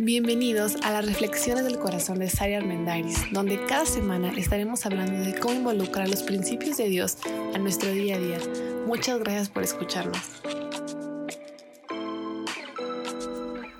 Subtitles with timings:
[0.00, 5.36] Bienvenidos a las Reflexiones del Corazón de Sari Armendariz, donde cada semana estaremos hablando de
[5.36, 7.16] cómo involucrar los principios de Dios
[7.52, 8.38] a nuestro día a día.
[8.86, 10.22] Muchas gracias por escucharnos.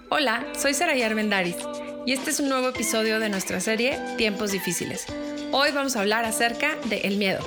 [0.08, 1.54] Hola, soy Saray Armendariz
[2.04, 5.06] y este es un nuevo episodio de nuestra serie Tiempos Difíciles.
[5.52, 7.46] Hoy vamos a hablar acerca del el miedo.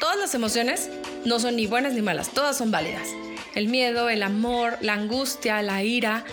[0.00, 0.90] Todas las emociones
[1.24, 3.06] no son ni buenas ni malas, todas son válidas.
[3.54, 6.24] El miedo, el amor, la angustia, la ira,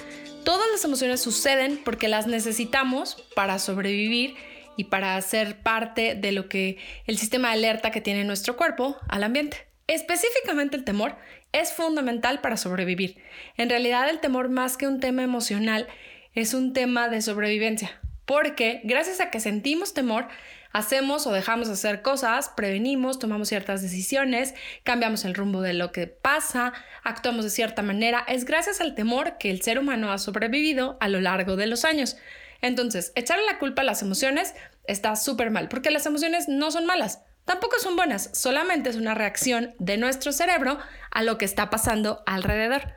[0.48, 4.38] Todas las emociones suceden porque las necesitamos para sobrevivir
[4.78, 8.96] y para ser parte de lo que el sistema de alerta que tiene nuestro cuerpo
[9.10, 9.68] al ambiente.
[9.88, 11.18] Específicamente el temor
[11.52, 13.18] es fundamental para sobrevivir.
[13.58, 15.86] En realidad el temor más que un tema emocional
[16.34, 20.30] es un tema de sobrevivencia, porque gracias a que sentimos temor,
[20.78, 25.92] hacemos o dejamos de hacer cosas, prevenimos, tomamos ciertas decisiones, cambiamos el rumbo de lo
[25.92, 26.72] que pasa,
[27.04, 28.24] actuamos de cierta manera.
[28.28, 31.84] Es gracias al temor que el ser humano ha sobrevivido a lo largo de los
[31.84, 32.18] años.
[32.62, 34.54] Entonces, echarle la culpa a las emociones
[34.86, 39.16] está súper mal, porque las emociones no son malas, tampoco son buenas, solamente es una
[39.16, 40.78] reacción de nuestro cerebro
[41.10, 42.94] a lo que está pasando alrededor.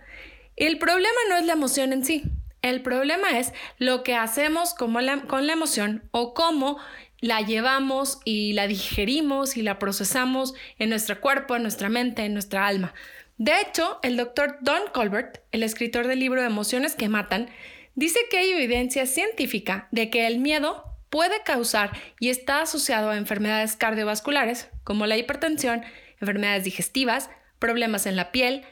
[0.56, 2.24] El problema no es la emoción en sí,
[2.62, 6.78] el problema es lo que hacemos con la emoción o cómo
[7.20, 12.32] la llevamos y la digerimos y la procesamos en nuestro cuerpo, en nuestra mente, en
[12.32, 12.94] nuestra alma.
[13.36, 17.48] De hecho, el doctor Don Colbert, el escritor del libro Emociones que Matan,
[17.94, 23.16] dice que hay evidencia científica de que el miedo puede causar y está asociado a
[23.16, 25.82] enfermedades cardiovasculares como la hipertensión,
[26.20, 28.62] enfermedades digestivas, problemas en la piel,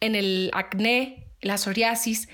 [0.00, 2.28] en el acné, la psoriasis,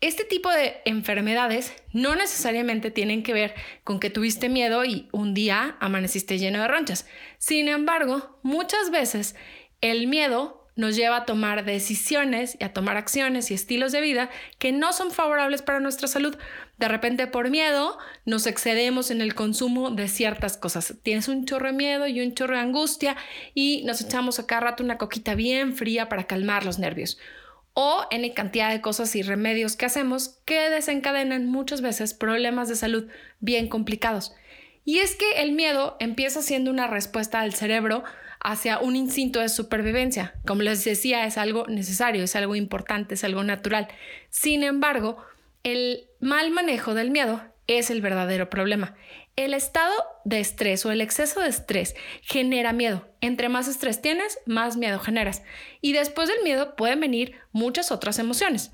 [0.00, 5.32] este tipo de enfermedades no necesariamente tienen que ver con que tuviste miedo y un
[5.32, 7.06] día amaneciste lleno de ronchas.
[7.38, 9.36] Sin embargo, muchas veces
[9.80, 14.28] el miedo nos lleva a tomar decisiones y a tomar acciones y estilos de vida
[14.58, 16.36] que no son favorables para nuestra salud.
[16.76, 20.94] De repente por miedo nos excedemos en el consumo de ciertas cosas.
[21.02, 23.16] Tienes un chorro de miedo y un chorro de angustia
[23.54, 27.18] y nos echamos a cada rato una coquita bien fría para calmar los nervios
[27.78, 32.74] o en cantidad de cosas y remedios que hacemos que desencadenan muchas veces problemas de
[32.74, 33.06] salud
[33.40, 34.34] bien complicados.
[34.86, 38.02] Y es que el miedo empieza siendo una respuesta del cerebro
[38.40, 40.32] hacia un instinto de supervivencia.
[40.46, 43.88] Como les decía, es algo necesario, es algo importante, es algo natural.
[44.30, 45.18] Sin embargo,
[45.62, 48.94] el mal manejo del miedo es el verdadero problema.
[49.36, 49.92] El estado
[50.24, 53.06] de estrés o el exceso de estrés genera miedo.
[53.20, 55.42] Entre más estrés tienes, más miedo generas.
[55.80, 58.72] Y después del miedo pueden venir muchas otras emociones.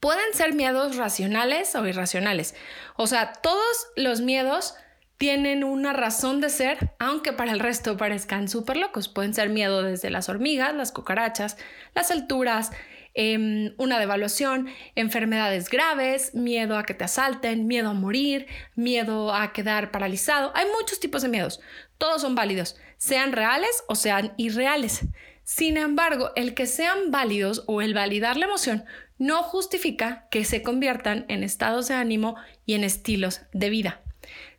[0.00, 2.54] Pueden ser miedos racionales o irracionales.
[2.96, 4.74] O sea, todos los miedos
[5.16, 9.08] tienen una razón de ser, aunque para el resto parezcan súper locos.
[9.08, 11.56] Pueden ser miedo desde las hormigas, las cucarachas,
[11.94, 12.70] las alturas,
[13.16, 14.66] Em, una devaluación,
[14.96, 20.50] enfermedades graves, miedo a que te asalten, miedo a morir, miedo a quedar paralizado.
[20.56, 21.60] Hay muchos tipos de miedos.
[21.96, 25.02] Todos son válidos, sean reales o sean irreales.
[25.44, 28.84] Sin embargo, el que sean válidos o el validar la emoción
[29.16, 32.34] no justifica que se conviertan en estados de ánimo
[32.66, 34.00] y en estilos de vida.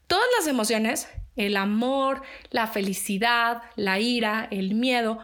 [0.07, 5.19] Todas las emociones, el amor, la felicidad, la ira, el miedo,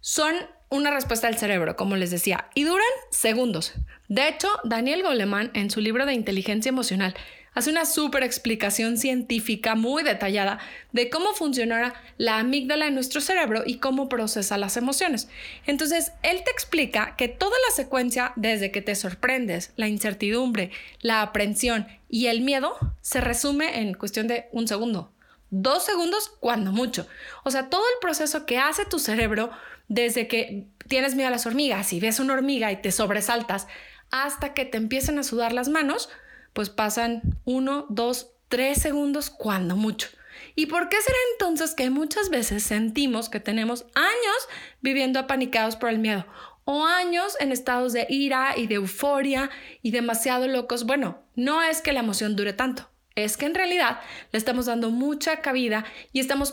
[0.00, 0.34] son
[0.72, 3.74] una respuesta del cerebro, como les decía, y duran segundos.
[4.08, 7.14] De hecho, Daniel Goleman, en su libro de inteligencia emocional,
[7.52, 10.60] hace una súper explicación científica muy detallada
[10.92, 15.28] de cómo funciona la amígdala en nuestro cerebro y cómo procesa las emociones.
[15.66, 20.70] Entonces, él te explica que toda la secuencia, desde que te sorprendes, la incertidumbre,
[21.02, 25.12] la aprensión y el miedo, se resume en cuestión de un segundo.
[25.50, 27.06] Dos segundos cuando mucho.
[27.44, 29.50] O sea, todo el proceso que hace tu cerebro
[29.88, 33.66] desde que tienes miedo a las hormigas y ves una hormiga y te sobresaltas
[34.10, 36.10] hasta que te empiezan a sudar las manos,
[36.52, 40.08] pues pasan uno, dos, tres segundos cuando mucho.
[40.54, 44.48] ¿Y por qué será entonces que muchas veces sentimos que tenemos años
[44.80, 46.26] viviendo apanicados por el miedo
[46.64, 49.50] o años en estados de ira y de euforia
[49.82, 50.84] y demasiado locos?
[50.84, 54.00] Bueno, no es que la emoción dure tanto, es que en realidad
[54.30, 56.52] le estamos dando mucha cabida y estamos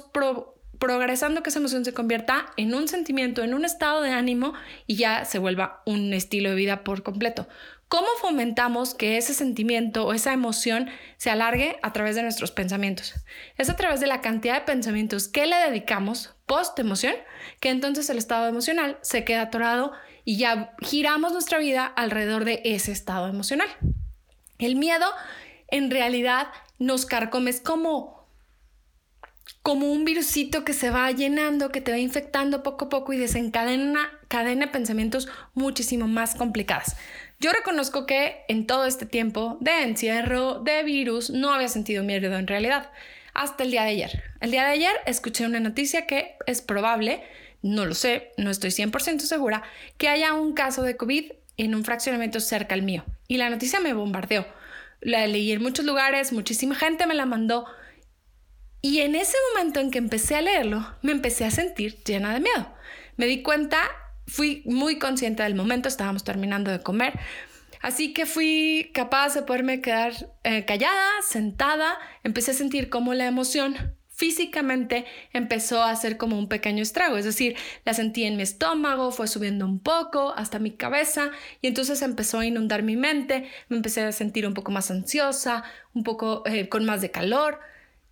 [0.79, 4.53] progresando que esa emoción se convierta en un sentimiento, en un estado de ánimo
[4.87, 7.47] y ya se vuelva un estilo de vida por completo.
[7.89, 13.15] ¿Cómo fomentamos que ese sentimiento o esa emoción se alargue a través de nuestros pensamientos?
[13.57, 17.15] Es a través de la cantidad de pensamientos que le dedicamos post emoción,
[17.59, 19.91] que entonces el estado emocional se queda atorado
[20.23, 23.67] y ya giramos nuestra vida alrededor de ese estado emocional.
[24.59, 25.07] El miedo
[25.69, 28.18] en realidad nos carcome, es como
[29.61, 33.17] como un virusito que se va llenando, que te va infectando poco a poco y
[33.17, 36.95] desencadena cadena de pensamientos muchísimo más complicadas.
[37.39, 42.35] Yo reconozco que en todo este tiempo de encierro, de virus, no había sentido miedo
[42.37, 42.91] en realidad,
[43.33, 44.23] hasta el día de ayer.
[44.41, 47.23] El día de ayer escuché una noticia que es probable,
[47.61, 49.63] no lo sé, no estoy 100% segura,
[49.97, 53.05] que haya un caso de COVID en un fraccionamiento cerca al mío.
[53.27, 54.45] Y la noticia me bombardeó.
[55.01, 57.65] La leí en muchos lugares, muchísima gente me la mandó.
[58.81, 62.39] Y en ese momento en que empecé a leerlo, me empecé a sentir llena de
[62.39, 62.73] miedo.
[63.17, 63.79] Me di cuenta
[64.29, 67.19] fui muy consciente del momento, estábamos terminando de comer,
[67.81, 73.25] así que fui capaz de poderme quedar eh, callada, sentada, empecé a sentir como la
[73.25, 73.75] emoción
[74.19, 77.55] físicamente empezó a hacer como un pequeño estrago, es decir,
[77.85, 82.39] la sentí en mi estómago, fue subiendo un poco hasta mi cabeza y entonces empezó
[82.39, 86.67] a inundar mi mente, me empecé a sentir un poco más ansiosa, un poco eh,
[86.67, 87.61] con más de calor.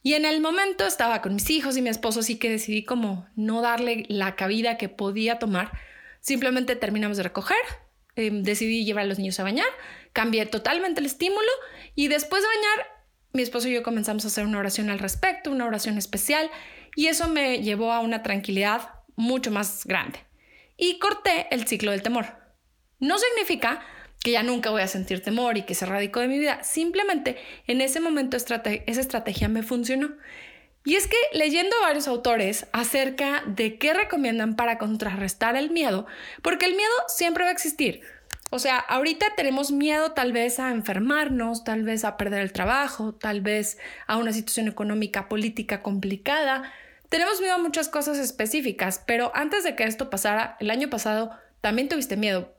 [0.08, 3.28] Y en el momento estaba con mis hijos y mi esposo, así que decidí como
[3.36, 5.70] no darle la cabida que podía tomar
[6.22, 7.58] Simplemente terminamos de recoger,
[8.16, 9.68] em, decidí llevar a los niños a bañar,
[10.14, 11.52] cambié totalmente el estímulo
[11.94, 12.88] y después de bañar,
[13.34, 16.50] mi esposo y yo comenzamos a hacer una oración al respecto, una oración especial
[16.96, 20.20] y eso me llevó a una tranquilidad mucho más grande.
[20.78, 22.28] Y corté el ciclo del temor.
[23.00, 23.86] No significa
[24.28, 26.62] que ya nunca voy a sentir temor y que se radicó de mi vida.
[26.62, 30.10] Simplemente en ese momento esa estrategia me funcionó.
[30.84, 36.08] Y es que leyendo varios autores acerca de qué recomiendan para contrarrestar el miedo,
[36.42, 38.02] porque el miedo siempre va a existir.
[38.50, 43.14] O sea, ahorita tenemos miedo tal vez a enfermarnos, tal vez a perder el trabajo,
[43.14, 43.78] tal vez
[44.08, 46.74] a una situación económica, política complicada.
[47.08, 51.32] Tenemos miedo a muchas cosas específicas, pero antes de que esto pasara, el año pasado
[51.62, 52.57] también tuviste miedo.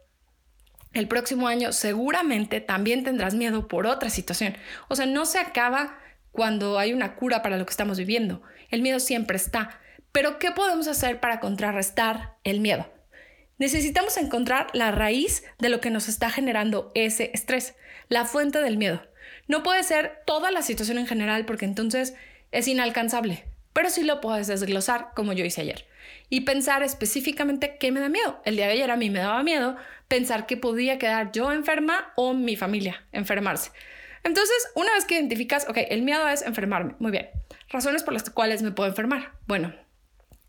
[0.93, 4.57] El próximo año seguramente también tendrás miedo por otra situación.
[4.89, 5.99] O sea, no se acaba
[6.33, 8.43] cuando hay una cura para lo que estamos viviendo.
[8.71, 9.81] El miedo siempre está.
[10.13, 12.91] Pero ¿qué podemos hacer para contrarrestar el miedo?
[13.59, 17.75] Necesitamos encontrar la raíz de lo que nos está generando ese estrés,
[18.09, 19.03] la fuente del miedo.
[19.47, 22.15] No puede ser toda la situación en general porque entonces
[22.53, 25.87] es inalcanzable, pero sí lo puedes desglosar como yo hice ayer
[26.29, 28.41] y pensar específicamente qué me da miedo.
[28.45, 29.77] El día de ayer a mí me daba miedo
[30.09, 33.71] pensar que podía quedar yo enferma o mi familia enfermarse.
[34.25, 37.29] Entonces, una vez que identificas, ok, el miedo es enfermarme, muy bien.
[37.71, 39.33] Razones por las cuales me puedo enfermar.
[39.47, 39.73] Bueno,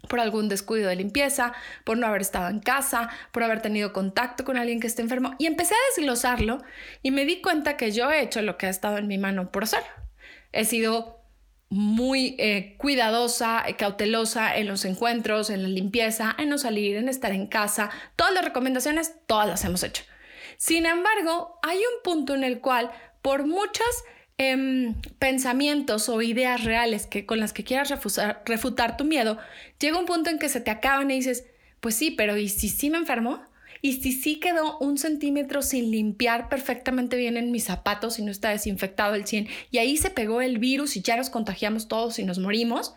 [0.07, 1.53] por algún descuido de limpieza,
[1.83, 5.35] por no haber estado en casa, por haber tenido contacto con alguien que esté enfermo.
[5.37, 6.61] Y empecé a desglosarlo
[7.03, 9.51] y me di cuenta que yo he hecho lo que ha estado en mi mano
[9.51, 9.83] por hacer.
[10.51, 11.18] He sido
[11.69, 17.31] muy eh, cuidadosa, cautelosa en los encuentros, en la limpieza, en no salir, en estar
[17.31, 17.91] en casa.
[18.15, 20.03] Todas las recomendaciones, todas las hemos hecho.
[20.57, 23.87] Sin embargo, hay un punto en el cual por muchos
[24.37, 27.93] em, pensamientos o ideas reales que, con las que quieras
[28.45, 29.37] refutar tu miedo,
[29.79, 31.45] llega un punto en que se te acaban y dices,
[31.81, 33.41] pues sí, pero ¿y si sí me enfermó?
[33.81, 38.31] ¿Y si sí quedó un centímetro sin limpiar perfectamente bien en mis zapatos y no
[38.31, 42.19] está desinfectado el 100 y ahí se pegó el virus y ya nos contagiamos todos
[42.19, 42.93] y nos morimos?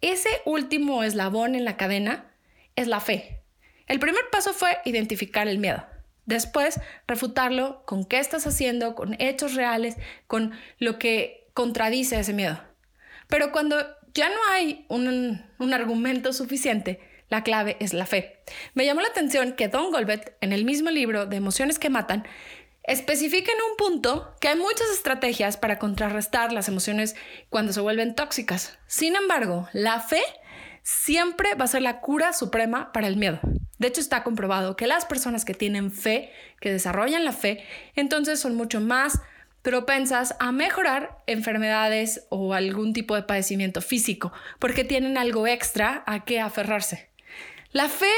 [0.00, 2.32] Ese último eslabón en la cadena
[2.74, 3.42] es la fe.
[3.86, 5.84] El primer paso fue identificar el miedo.
[6.26, 9.96] Después, refutarlo con qué estás haciendo, con hechos reales,
[10.26, 12.60] con lo que contradice ese miedo.
[13.28, 13.76] Pero cuando
[14.14, 17.00] ya no hay un, argumento suficiente,
[17.32, 18.36] la clave es la fe.
[18.74, 22.28] Me llamó la atención que Don Golbet, en el mismo libro de Emociones que Matan,
[22.82, 27.16] especifica en un punto que hay muchas estrategias para contrarrestar las emociones
[27.48, 28.78] cuando se vuelven tóxicas.
[28.86, 30.22] Sin embargo, la fe
[30.82, 33.40] siempre va a ser la cura suprema para el miedo.
[33.78, 36.30] De hecho, está comprobado que las personas que tienen fe,
[36.60, 37.64] que desarrollan la fe,
[37.96, 39.20] entonces son mucho más
[39.62, 46.24] propensas a mejorar enfermedades o algún tipo de padecimiento físico, porque tienen algo extra a
[46.26, 47.11] que aferrarse.
[47.72, 48.12] La fe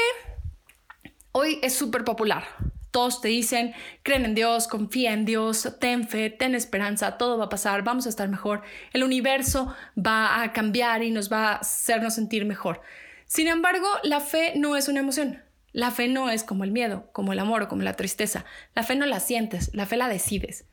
[1.31, 2.43] hoy es súper popular.
[2.91, 7.45] Todos te dicen, creen en Dios, confía en Dios, ten fe, ten esperanza, todo va
[7.45, 11.55] a pasar, vamos a estar mejor, el universo va a cambiar y nos va a
[11.55, 12.81] hacernos sentir mejor.
[13.27, 15.41] Sin embargo, la fe no es una emoción.
[15.71, 18.43] La fe no es como el miedo, como el amor o como la tristeza.
[18.75, 20.65] La fe no la sientes, la fe la decides.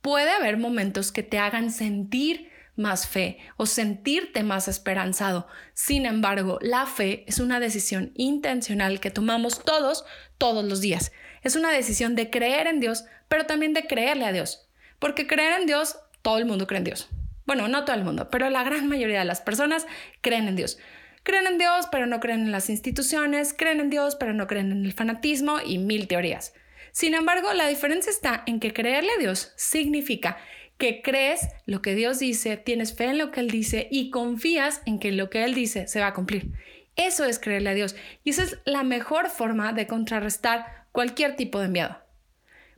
[0.00, 5.46] Puede haber momentos que te hagan sentir más fe o sentirte más esperanzado.
[5.72, 10.04] Sin embargo, la fe es una decisión intencional que tomamos todos,
[10.38, 11.12] todos los días.
[11.42, 14.68] Es una decisión de creer en Dios, pero también de creerle a Dios.
[14.98, 17.08] Porque creer en Dios, todo el mundo cree en Dios.
[17.46, 19.86] Bueno, no todo el mundo, pero la gran mayoría de las personas
[20.22, 20.78] creen en Dios.
[21.22, 24.72] Creen en Dios, pero no creen en las instituciones, creen en Dios, pero no creen
[24.72, 26.54] en el fanatismo y mil teorías.
[26.92, 30.38] Sin embargo, la diferencia está en que creerle a Dios significa
[30.78, 34.82] que crees lo que Dios dice, tienes fe en lo que Él dice y confías
[34.86, 36.52] en que lo que Él dice se va a cumplir.
[36.96, 37.96] Eso es creerle a Dios.
[38.22, 41.96] Y esa es la mejor forma de contrarrestar cualquier tipo de miedo.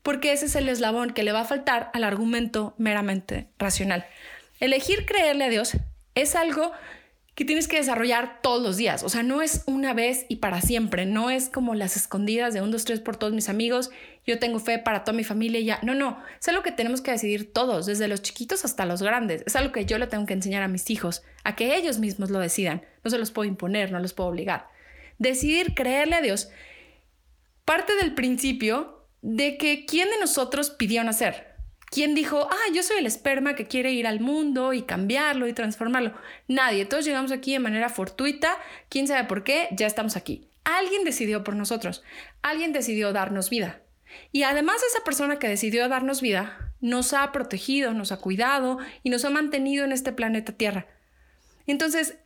[0.02, 4.06] Porque ese es el eslabón que le va a faltar al argumento meramente racional.
[4.60, 5.76] Elegir creerle a Dios
[6.14, 6.72] es algo
[7.36, 9.02] que tienes que desarrollar todos los días.
[9.02, 11.04] O sea, no es una vez y para siempre.
[11.04, 13.90] No es como las escondidas de un, dos, tres por todos mis amigos.
[14.26, 15.78] Yo tengo fe para toda mi familia y ya.
[15.82, 16.18] No, no.
[16.40, 19.42] Es algo que tenemos que decidir todos, desde los chiquitos hasta los grandes.
[19.46, 22.30] Es algo que yo le tengo que enseñar a mis hijos, a que ellos mismos
[22.30, 22.86] lo decidan.
[23.04, 24.68] No se los puedo imponer, no los puedo obligar.
[25.18, 26.48] Decidir creerle a Dios
[27.66, 31.45] parte del principio de que quién de nosotros pidió nacer.
[31.90, 35.52] ¿Quién dijo, ah, yo soy el esperma que quiere ir al mundo y cambiarlo y
[35.52, 36.12] transformarlo?
[36.48, 38.56] Nadie, todos llegamos aquí de manera fortuita,
[38.88, 40.48] quién sabe por qué, ya estamos aquí.
[40.64, 42.02] Alguien decidió por nosotros,
[42.42, 43.82] alguien decidió darnos vida.
[44.32, 49.10] Y además esa persona que decidió darnos vida nos ha protegido, nos ha cuidado y
[49.10, 50.86] nos ha mantenido en este planeta Tierra.
[51.66, 52.18] Entonces,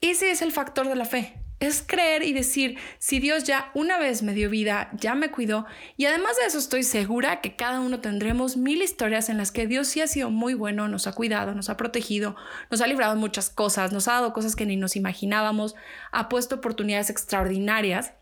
[0.00, 3.96] ese es el factor de la fe es creer y decir, si Dios ya una
[3.96, 5.64] vez me dio vida, ya me cuidó,
[5.96, 9.68] y además de eso estoy segura que cada uno tendremos mil historias en las que
[9.68, 12.34] Dios sí ha sido muy bueno, nos ha cuidado, nos ha protegido,
[12.68, 15.76] nos ha librado muchas cosas, nos ha dado cosas que ni nos imaginábamos,
[16.10, 18.12] ha puesto oportunidades extraordinarias.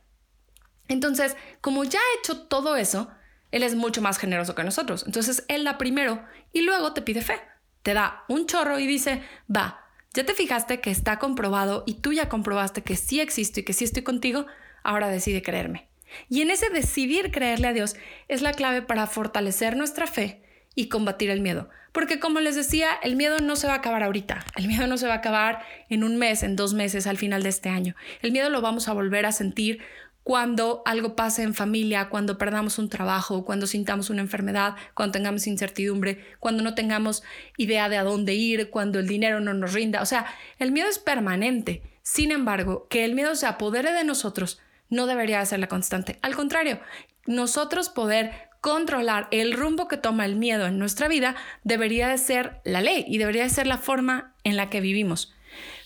[0.89, 3.11] Entonces, como ya ha hecho todo eso,
[3.53, 5.05] Él es mucho más generoso que nosotros.
[5.07, 7.41] Entonces, Él da primero y luego te pide fe.
[7.83, 9.81] Te da un chorro y dice, va,
[10.15, 13.73] ya te fijaste que está comprobado y tú ya comprobaste que sí existo y que
[13.73, 14.47] sí estoy contigo,
[14.83, 15.89] ahora decide creerme.
[16.29, 17.95] Y en ese decidir creerle a Dios
[18.29, 20.43] es la clave para fortalecer nuestra fe
[20.75, 21.69] y combatir el miedo.
[21.93, 24.45] Porque como les decía, el miedo no se va a acabar ahorita.
[24.57, 27.43] El miedo no se va a acabar en un mes, en dos meses, al final
[27.43, 27.95] de este año.
[28.23, 29.81] El miedo lo vamos a volver a sentir
[30.23, 35.47] cuando algo pase en familia, cuando perdamos un trabajo, cuando sintamos una enfermedad, cuando tengamos
[35.47, 37.23] incertidumbre, cuando no tengamos
[37.57, 40.03] idea de a dónde ir, cuando el dinero no nos rinda.
[40.03, 40.27] O sea,
[40.59, 41.83] el miedo es permanente.
[42.03, 46.19] Sin embargo, que el miedo se apodere de nosotros no debería ser la constante.
[46.23, 46.81] Al contrario,
[47.27, 51.35] nosotros poder controlar el rumbo que toma el miedo en nuestra vida
[51.65, 55.33] debería de ser la ley y debería de ser la forma en la que vivimos.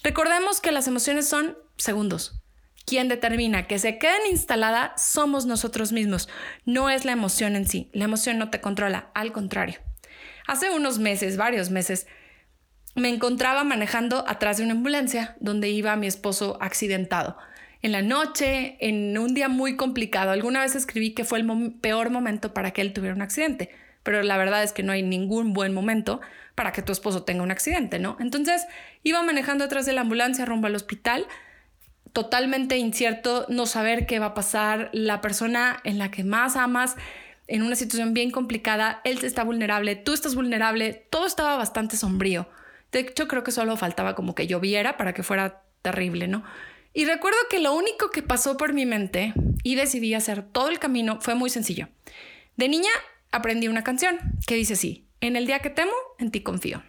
[0.02, 2.40] Recordemos que las emociones son segundos,
[2.86, 6.28] quien determina que se queden instaladas somos nosotros mismos,
[6.64, 7.90] no es la emoción en sí.
[7.92, 9.80] La emoción no te controla, al contrario.
[10.46, 12.06] Hace unos meses, varios meses,
[12.94, 17.36] me encontraba manejando atrás de una ambulancia donde iba mi esposo accidentado.
[17.82, 22.10] En la noche, en un día muy complicado, alguna vez escribí que fue el peor
[22.10, 23.70] momento para que él tuviera un accidente,
[24.02, 26.20] pero la verdad es que no hay ningún buen momento
[26.54, 28.16] para que tu esposo tenga un accidente, ¿no?
[28.20, 28.66] Entonces
[29.02, 31.26] iba manejando atrás de la ambulancia rumbo al hospital
[32.14, 36.96] totalmente incierto, no saber qué va a pasar, la persona en la que más amas
[37.48, 42.48] en una situación bien complicada, él está vulnerable, tú estás vulnerable, todo estaba bastante sombrío.
[42.92, 46.44] De hecho, creo que solo faltaba como que lloviera para que fuera terrible, ¿no?
[46.94, 50.78] Y recuerdo que lo único que pasó por mi mente y decidí hacer todo el
[50.78, 51.88] camino fue muy sencillo.
[52.56, 52.90] De niña
[53.32, 56.84] aprendí una canción que dice así, en el día que temo, en ti confío.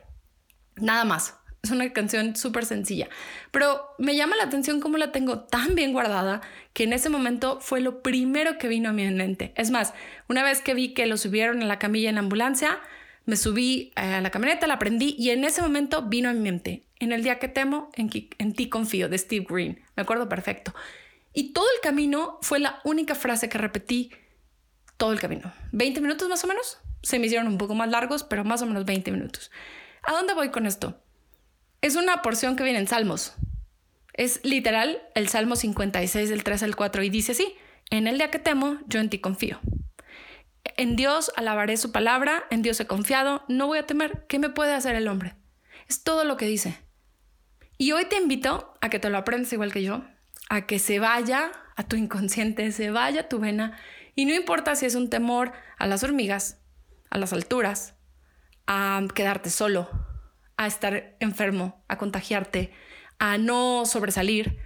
[0.76, 1.34] Nada más.
[1.66, 3.10] Es una canción súper sencilla,
[3.50, 6.42] pero me llama la atención cómo la tengo tan bien guardada
[6.74, 9.52] que en ese momento fue lo primero que vino a mi mente.
[9.56, 9.96] Es más,
[10.30, 12.80] una vez que vi que lo subieron a la camilla en la ambulancia,
[13.26, 16.40] me subí eh, a la camioneta, la prendí y en ese momento vino a mi
[16.40, 16.84] mente.
[17.00, 19.82] En el día que temo, en, en ti confío, de Steve Green.
[19.96, 20.72] Me acuerdo perfecto.
[21.34, 24.12] Y todo el camino fue la única frase que repetí
[24.98, 25.52] todo el camino.
[25.72, 26.78] 20 minutos más o menos.
[27.02, 29.50] Se me hicieron un poco más largos, pero más o menos 20 minutos.
[30.04, 31.02] ¿A dónde voy con esto?
[31.86, 33.36] Es una porción que viene en Salmos.
[34.14, 37.54] Es literal el Salmo 56 del 3 al 4 y dice así,
[37.92, 39.60] en el día que temo, yo en ti confío.
[40.78, 44.26] En Dios alabaré su palabra, en Dios he confiado, no voy a temer.
[44.28, 45.36] ¿Qué me puede hacer el hombre?
[45.88, 46.76] Es todo lo que dice.
[47.78, 50.04] Y hoy te invito a que te lo aprendas igual que yo,
[50.50, 53.78] a que se vaya a tu inconsciente, se vaya a tu vena.
[54.16, 56.58] Y no importa si es un temor a las hormigas,
[57.12, 57.94] a las alturas,
[58.66, 60.15] a quedarte solo,
[60.58, 62.72] a estar enfermo, a contagiarte,
[63.20, 64.60] a no sobresalir,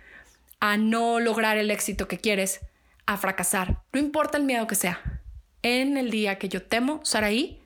[0.60, 2.62] a no lograr el éxito que quieres,
[3.06, 3.82] a fracasar.
[3.94, 5.22] No importa el miedo que sea.
[5.62, 7.62] En el día que yo temo, Saraí,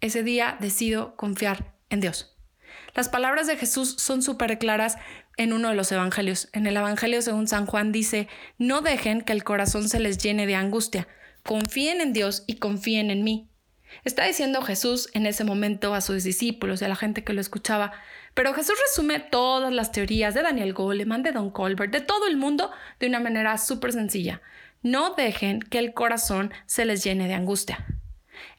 [0.00, 2.36] ese día decido confiar en Dios.
[2.94, 4.96] Las palabras de Jesús son súper claras
[5.36, 6.48] en uno de los evangelios.
[6.52, 8.28] En el evangelio según San Juan dice,
[8.58, 11.06] no dejen que el corazón se les llene de angustia,
[11.42, 13.50] confíen en Dios y confíen en mí.
[14.04, 17.40] Está diciendo Jesús en ese momento a sus discípulos y a la gente que lo
[17.40, 17.92] escuchaba,
[18.34, 22.36] pero Jesús resume todas las teorías de Daniel Goleman, de Don Colbert, de todo el
[22.36, 24.42] mundo de una manera súper sencilla.
[24.82, 27.86] No dejen que el corazón se les llene de angustia.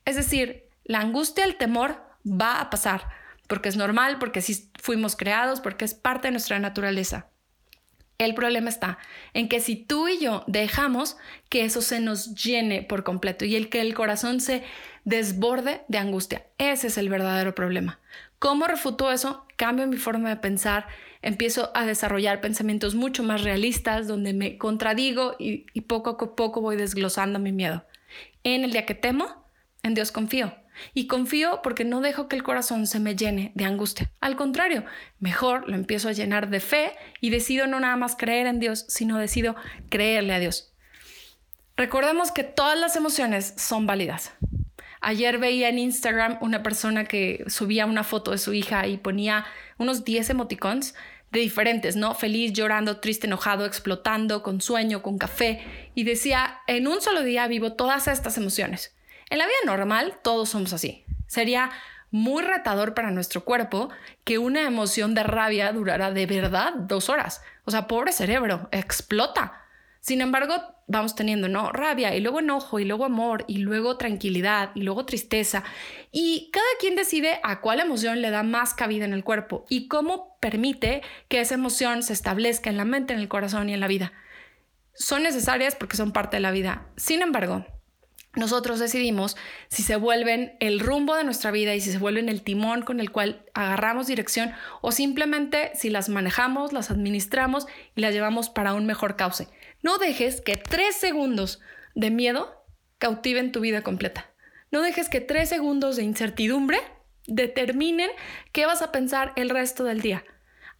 [0.04, 3.08] Es decir, la angustia, el temor va a pasar,
[3.48, 7.28] porque es normal, porque así fuimos creados, porque es parte de nuestra naturaleza.
[8.18, 8.98] El problema está
[9.34, 11.18] en que si tú y yo dejamos
[11.50, 14.64] que eso se nos llene por completo y el que el corazón se
[15.06, 18.00] desborde de angustia, ese es el verdadero problema.
[18.40, 19.46] ¿Cómo refuto eso?
[19.56, 20.88] Cambio mi forma de pensar,
[21.22, 26.62] empiezo a desarrollar pensamientos mucho más realistas donde me contradigo y, y poco a poco
[26.62, 27.86] voy desglosando mi miedo.
[28.44, 29.46] En el día que temo,
[29.84, 30.54] en Dios confío.
[30.94, 34.12] Y confío porque no dejo que el corazón se me llene de angustia.
[34.20, 34.84] Al contrario,
[35.20, 38.86] mejor lo empiezo a llenar de fe y decido no nada más creer en Dios,
[38.88, 39.56] sino decido
[39.90, 40.74] creerle a Dios.
[41.76, 44.34] Recordemos que todas las emociones son válidas.
[45.00, 49.46] Ayer veía en Instagram una persona que subía una foto de su hija y ponía
[49.78, 50.96] unos 10 emoticons
[51.32, 52.16] de diferentes, ¿no?
[52.16, 55.62] Feliz, llorando, triste, enojado, explotando, con sueño, con café.
[55.94, 58.97] Y decía, en un solo día vivo todas estas emociones.
[59.30, 61.06] En la vida normal todos somos así.
[61.28, 61.72] Sería
[62.12, 63.90] muy retador para nuestro cuerpo
[64.24, 67.42] que una emoción de rabia durara de verdad dos horas.
[67.66, 69.62] O sea, pobre cerebro, explota.
[70.00, 70.56] Sin embargo,
[70.88, 71.70] vamos teniendo, ¿no?
[71.72, 75.66] Rabia y luego enojo y luego amor y luego tranquilidad y luego tristeza.
[76.14, 79.90] Y cada quien decide a cuál emoción le da más cabida en el cuerpo y
[79.90, 83.82] cómo permite que esa emoción se establezca en la mente, en el corazón y en
[83.82, 84.14] la vida.
[84.94, 86.86] Son necesarias porque son parte de la vida.
[86.96, 87.66] Sin embargo,
[88.38, 89.36] nosotros decidimos
[89.68, 93.00] si se vuelven el rumbo de nuestra vida y si se vuelven el timón con
[93.00, 94.52] el cual agarramos dirección
[94.82, 97.66] o simplemente si las manejamos, las administramos
[97.96, 99.48] y las llevamos para un mejor cauce.
[99.82, 101.60] No dejes que tres segundos
[101.96, 102.64] de miedo
[103.00, 104.30] cautiven tu vida completa.
[104.72, 106.78] No dejes que tres segundos de incertidumbre
[107.26, 108.12] determinen
[108.52, 110.24] qué vas a pensar el resto del día.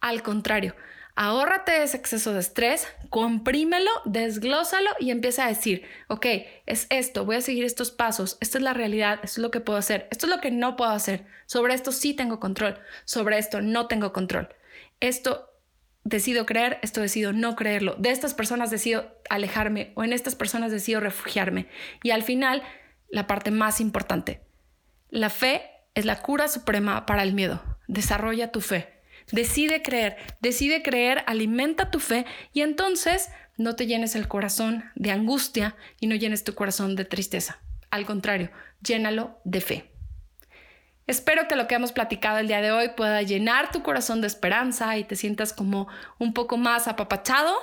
[0.00, 0.76] Al contrario,
[1.18, 6.26] ahórrate ese exceso de estrés, comprímelo, desglósalo y empieza a decir, ok,
[6.64, 9.58] es esto, voy a seguir estos pasos, esta es la realidad, esto es lo que
[9.60, 13.36] puedo hacer, esto es lo que no puedo hacer, sobre esto sí tengo control, sobre
[13.36, 14.48] esto no tengo control.
[15.00, 15.50] Esto
[16.04, 20.70] decido creer, esto decido no creerlo, de estas personas decido alejarme o en estas personas
[20.70, 21.66] decido refugiarme.
[22.00, 22.62] Y al final,
[23.10, 24.40] la parte más importante,
[25.10, 27.60] la fe es la cura suprema para el miedo.
[27.88, 28.97] Desarrolla tu fe.
[29.32, 35.10] Decide creer, decide creer, alimenta tu fe y entonces no te llenes el corazón de
[35.10, 37.60] angustia y no llenes tu corazón de tristeza.
[37.90, 38.50] Al contrario,
[38.82, 39.90] llénalo de fe.
[41.06, 44.26] Espero que lo que hemos platicado el día de hoy pueda llenar tu corazón de
[44.26, 45.88] esperanza y te sientas como
[46.18, 47.56] un poco más apapachado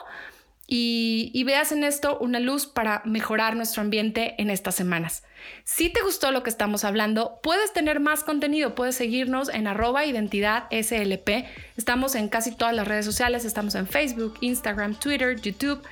[0.68, 5.24] y, veas en esto una luz para mejorar nuestro ambiente en estas semanas.
[5.64, 10.06] Si te gustó lo que estamos hablando, puedes tener más contenido, puedes seguirnos en arroba
[10.06, 11.46] identidad SLP.
[11.78, 15.84] Estamos en casi todas las redes sociales, estamos en Facebook, Instagram, Twitter, YouTube,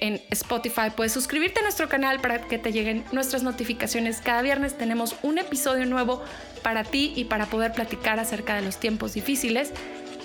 [0.00, 0.90] en Spotify.
[0.94, 4.20] Puedes suscribirte a nuestro canal para que te lleguen nuestras notificaciones.
[4.20, 6.22] Cada viernes tenemos un episodio nuevo
[6.62, 9.72] para ti y para poder platicar acerca de los tiempos difíciles.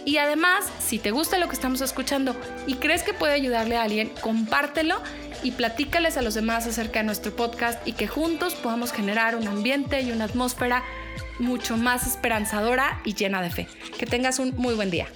[0.06, 2.36] Y además, si te gusta lo que estamos escuchando
[2.68, 5.02] y crees que puede ayudarle a alguien, compártelo
[5.44, 9.48] y platícales a los demás acerca de nuestro podcast y que juntos podamos generar un
[9.48, 10.84] ambiente y una atmósfera
[11.40, 13.68] mucho más esperanzadora y llena de fe.
[13.98, 15.08] Que tengas un muy buen día.